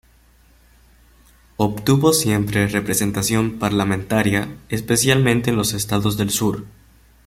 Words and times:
Obtuvo 1.57 2.11
siempre 2.13 2.65
representación 2.67 3.59
parlamentaria, 3.59 4.47
especialmente 4.69 5.51
en 5.51 5.55
los 5.57 5.73
estados 5.73 6.17
del 6.17 6.31
sur. 6.31 6.65